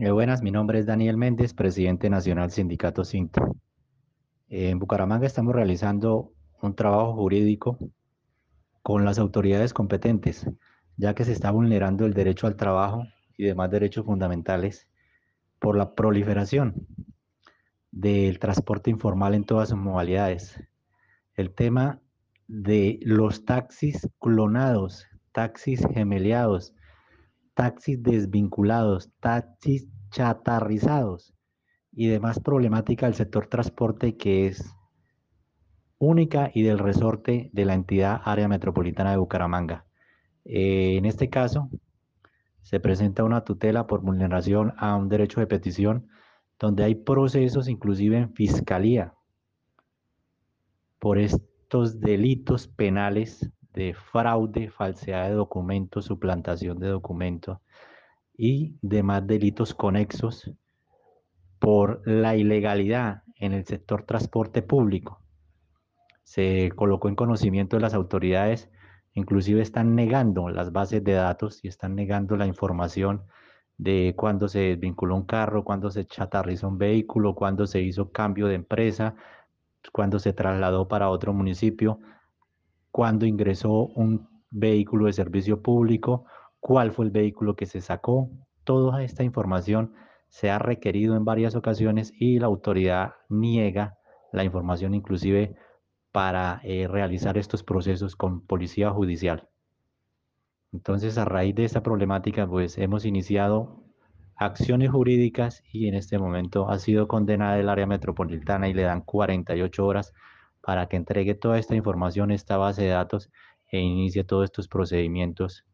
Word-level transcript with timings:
Eh, 0.00 0.10
buenas, 0.10 0.42
mi 0.42 0.50
nombre 0.50 0.78
es 0.78 0.86
Daniel 0.86 1.18
Méndez, 1.18 1.52
presidente 1.52 2.08
nacional 2.08 2.50
Sindicato 2.50 3.04
Sinto. 3.04 3.56
en 4.48 4.78
Bucaramanga 4.78 5.26
estamos 5.26 5.54
realizando 5.54 6.32
un 6.62 6.74
trabajo 6.74 7.12
jurídico 7.12 7.76
con 8.82 9.04
las 9.04 9.18
autoridades 9.18 9.74
competentes, 9.74 10.48
ya 10.96 11.14
que 11.14 11.26
se 11.26 11.32
está 11.32 11.50
vulnerando 11.50 12.06
el 12.06 12.14
derecho 12.14 12.46
al 12.46 12.56
trabajo 12.56 13.04
y 13.36 13.44
demás 13.44 13.70
derechos 13.70 14.06
fundamentales 14.06 14.88
por 15.58 15.76
la 15.76 15.94
proliferación 15.94 16.86
del 17.90 18.38
transporte 18.38 18.88
informal 18.88 19.34
en 19.34 19.44
todas 19.44 19.68
sus 19.68 19.78
modalidades. 19.78 20.58
El 21.34 21.52
tema 21.52 22.00
de 22.48 22.98
los 23.02 23.44
taxis 23.44 24.08
clonados, 24.18 25.06
taxis 25.32 25.86
gemeleados, 25.92 26.74
taxis 27.54 28.02
desvinculados, 28.02 29.10
taxis 29.20 29.88
chatarrizados 30.10 31.34
y 31.92 32.08
demás 32.08 32.40
problemática 32.40 33.06
del 33.06 33.14
sector 33.14 33.46
transporte 33.46 34.16
que 34.16 34.46
es 34.46 34.74
única 35.98 36.50
y 36.52 36.62
del 36.62 36.78
resorte 36.78 37.50
de 37.52 37.64
la 37.64 37.74
entidad 37.74 38.20
área 38.24 38.48
metropolitana 38.48 39.12
de 39.12 39.18
Bucaramanga. 39.18 39.86
Eh, 40.44 40.96
en 40.96 41.06
este 41.06 41.30
caso, 41.30 41.70
se 42.62 42.80
presenta 42.80 43.24
una 43.24 43.44
tutela 43.44 43.86
por 43.86 44.02
vulneración 44.02 44.72
a 44.78 44.96
un 44.96 45.08
derecho 45.08 45.40
de 45.40 45.46
petición 45.46 46.08
donde 46.58 46.84
hay 46.84 46.94
procesos 46.94 47.68
inclusive 47.68 48.18
en 48.18 48.34
fiscalía 48.34 49.14
por 50.98 51.18
estos 51.18 52.00
delitos 52.00 52.68
penales 52.68 53.50
de 53.74 53.94
fraude, 53.94 54.70
falsedad 54.70 55.28
de 55.28 55.34
documentos, 55.34 56.04
suplantación 56.06 56.78
de 56.78 56.88
documentos 56.88 57.58
y 58.36 58.76
demás 58.82 59.26
delitos 59.26 59.74
conexos 59.74 60.50
por 61.58 62.02
la 62.06 62.36
ilegalidad 62.36 63.22
en 63.36 63.52
el 63.52 63.64
sector 63.64 64.04
transporte 64.04 64.62
público. 64.62 65.20
Se 66.22 66.70
colocó 66.74 67.08
en 67.08 67.14
conocimiento 67.14 67.76
de 67.76 67.82
las 67.82 67.94
autoridades, 67.94 68.70
inclusive 69.14 69.62
están 69.62 69.94
negando 69.94 70.48
las 70.48 70.72
bases 70.72 71.04
de 71.04 71.12
datos 71.12 71.64
y 71.64 71.68
están 71.68 71.94
negando 71.94 72.36
la 72.36 72.46
información 72.46 73.24
de 73.78 74.14
cuándo 74.16 74.48
se 74.48 74.60
desvinculó 74.60 75.16
un 75.16 75.24
carro, 75.24 75.64
cuándo 75.64 75.90
se 75.90 76.04
chatarrizó 76.04 76.68
un 76.68 76.78
vehículo, 76.78 77.34
cuándo 77.34 77.66
se 77.66 77.80
hizo 77.80 78.12
cambio 78.12 78.46
de 78.46 78.54
empresa, 78.54 79.14
cuándo 79.92 80.18
se 80.18 80.32
trasladó 80.32 80.88
para 80.88 81.10
otro 81.10 81.32
municipio 81.32 81.98
cuándo 82.92 83.26
ingresó 83.26 83.86
un 83.86 84.28
vehículo 84.50 85.06
de 85.06 85.14
servicio 85.14 85.62
público, 85.62 86.26
cuál 86.60 86.92
fue 86.92 87.06
el 87.06 87.10
vehículo 87.10 87.56
que 87.56 87.66
se 87.66 87.80
sacó. 87.80 88.30
Toda 88.64 89.02
esta 89.02 89.24
información 89.24 89.94
se 90.28 90.50
ha 90.50 90.58
requerido 90.58 91.16
en 91.16 91.24
varias 91.24 91.56
ocasiones 91.56 92.12
y 92.16 92.38
la 92.38 92.46
autoridad 92.46 93.14
niega 93.28 93.98
la 94.32 94.44
información 94.44 94.94
inclusive 94.94 95.56
para 96.12 96.60
eh, 96.62 96.86
realizar 96.86 97.38
estos 97.38 97.62
procesos 97.62 98.14
con 98.14 98.46
policía 98.46 98.90
judicial. 98.90 99.48
Entonces, 100.72 101.18
a 101.18 101.24
raíz 101.24 101.54
de 101.54 101.64
esta 101.64 101.82
problemática, 101.82 102.46
pues 102.46 102.78
hemos 102.78 103.04
iniciado 103.04 103.82
acciones 104.36 104.90
jurídicas 104.90 105.62
y 105.70 105.88
en 105.88 105.94
este 105.94 106.18
momento 106.18 106.68
ha 106.70 106.78
sido 106.78 107.08
condenada 107.08 107.58
el 107.58 107.68
área 107.68 107.86
metropolitana 107.86 108.68
y 108.68 108.74
le 108.74 108.82
dan 108.82 109.02
48 109.02 109.86
horas 109.86 110.12
para 110.62 110.88
que 110.88 110.96
entregue 110.96 111.34
toda 111.34 111.58
esta 111.58 111.74
información, 111.74 112.30
esta 112.30 112.56
base 112.56 112.82
de 112.82 112.88
datos 112.88 113.30
e 113.70 113.80
inicie 113.80 114.24
todos 114.24 114.44
estos 114.44 114.68
procedimientos 114.68 115.64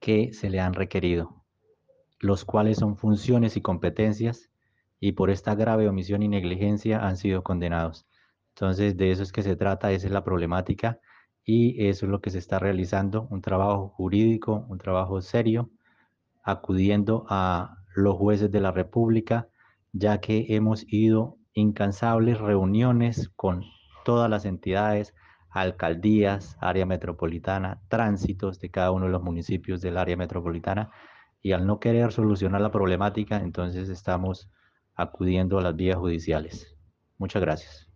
que 0.00 0.32
se 0.32 0.50
le 0.50 0.60
han 0.60 0.74
requerido, 0.74 1.44
los 2.20 2.44
cuales 2.44 2.78
son 2.78 2.96
funciones 2.96 3.56
y 3.56 3.62
competencias 3.62 4.50
y 5.00 5.12
por 5.12 5.30
esta 5.30 5.54
grave 5.54 5.88
omisión 5.88 6.22
y 6.22 6.28
negligencia 6.28 7.06
han 7.06 7.16
sido 7.16 7.42
condenados. 7.42 8.06
Entonces, 8.50 8.96
de 8.96 9.12
eso 9.12 9.22
es 9.22 9.32
que 9.32 9.42
se 9.42 9.56
trata, 9.56 9.92
esa 9.92 10.06
es 10.06 10.12
la 10.12 10.24
problemática 10.24 10.98
y 11.44 11.86
eso 11.86 12.06
es 12.06 12.10
lo 12.10 12.20
que 12.20 12.30
se 12.30 12.38
está 12.38 12.58
realizando, 12.58 13.28
un 13.30 13.40
trabajo 13.40 13.88
jurídico, 13.88 14.66
un 14.68 14.78
trabajo 14.78 15.20
serio, 15.20 15.70
acudiendo 16.42 17.24
a 17.28 17.78
los 17.94 18.16
jueces 18.16 18.50
de 18.50 18.60
la 18.60 18.72
República, 18.72 19.48
ya 19.92 20.20
que 20.20 20.46
hemos 20.48 20.84
ido 20.92 21.38
incansables 21.58 22.38
reuniones 22.38 23.28
con 23.36 23.64
todas 24.04 24.30
las 24.30 24.44
entidades, 24.44 25.14
alcaldías, 25.50 26.56
área 26.60 26.86
metropolitana, 26.86 27.80
tránsitos 27.88 28.58
de 28.60 28.70
cada 28.70 28.92
uno 28.92 29.06
de 29.06 29.12
los 29.12 29.22
municipios 29.22 29.80
del 29.80 29.98
área 29.98 30.16
metropolitana 30.16 30.90
y 31.42 31.52
al 31.52 31.66
no 31.66 31.78
querer 31.80 32.12
solucionar 32.12 32.60
la 32.60 32.70
problemática, 32.70 33.36
entonces 33.36 33.88
estamos 33.88 34.50
acudiendo 34.94 35.58
a 35.58 35.62
las 35.62 35.76
vías 35.76 35.96
judiciales. 35.96 36.74
Muchas 37.18 37.42
gracias. 37.42 37.86